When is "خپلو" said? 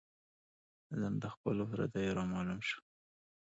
1.33-1.63